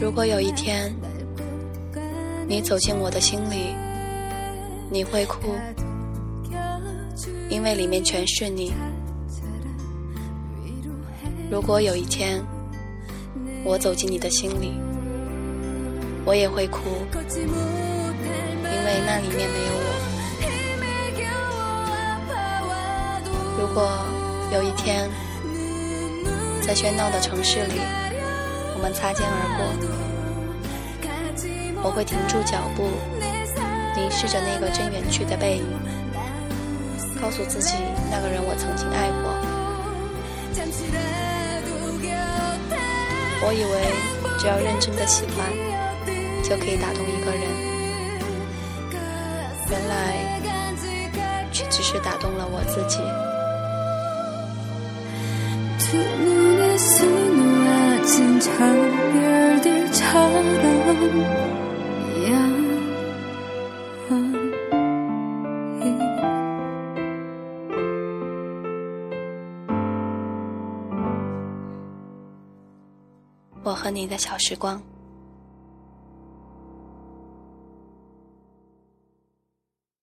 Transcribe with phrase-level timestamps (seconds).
[0.00, 0.90] 如果有一天
[2.48, 3.76] 你走进我的心里，
[4.90, 5.54] 你会哭，
[7.50, 8.72] 因为里面全是你。
[11.50, 12.42] 如果有一天
[13.62, 14.72] 我走进你的心里，
[16.24, 16.80] 我也会哭，
[17.36, 19.90] 因为那里面没有我。
[23.60, 24.02] 如果
[24.50, 25.10] 有一天
[26.62, 27.74] 在喧闹的城市里，
[28.80, 29.64] 们擦肩而过。
[31.82, 32.90] 我会停住脚步，
[33.96, 35.64] 凝视着那个真远去的背影，
[37.20, 37.74] 告诉自己，
[38.10, 39.32] 那个人我曾经爱过。
[43.42, 43.80] 我以为
[44.38, 45.50] 只要认真的喜欢，
[46.42, 47.40] 就可以打动一个人，
[49.70, 50.38] 原来
[51.50, 53.00] 却只是打动了我自己。
[73.62, 74.82] 我和你的小时光。